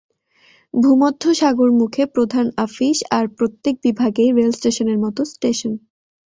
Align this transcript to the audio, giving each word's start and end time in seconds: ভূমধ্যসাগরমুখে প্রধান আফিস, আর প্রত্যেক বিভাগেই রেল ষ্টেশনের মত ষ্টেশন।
ভূমধ্যসাগরমুখে 0.73 2.03
প্রধান 2.15 2.45
আফিস, 2.57 2.97
আর 3.11 3.25
প্রত্যেক 3.37 3.75
বিভাগেই 3.85 4.29
রেল 4.31 4.51
ষ্টেশনের 4.51 4.97
মত 4.97 5.17
ষ্টেশন। 5.33 5.73